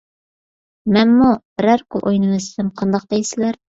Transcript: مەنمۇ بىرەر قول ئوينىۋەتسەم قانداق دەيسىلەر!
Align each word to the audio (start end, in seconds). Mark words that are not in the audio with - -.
مەنمۇ 0.95 1.27
بىرەر 1.61 1.83
قول 1.97 2.07
ئوينىۋەتسەم 2.13 2.73
قانداق 2.81 3.07
دەيسىلەر! 3.13 3.63